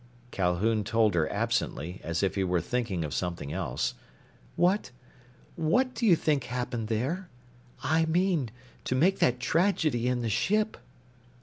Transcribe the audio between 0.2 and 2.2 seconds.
Calhoun told her absently,